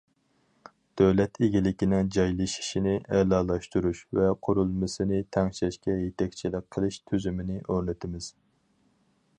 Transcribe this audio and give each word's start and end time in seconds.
دۆلەت 1.01 1.35
ئىگىلىكىنىڭ 1.47 2.07
جايلىشىشىنى 2.15 2.95
ئەلالاشتۇرۇش 3.17 4.01
ۋە 4.19 4.25
قۇرۇلمىسىنى 4.47 5.21
تەڭشەشكە 5.37 5.99
يېتەكچىلىك 6.01 6.69
قىلىش 6.77 7.01
تۈزۈمىنى 7.11 7.61
ئورنىتىمىز. 7.69 8.35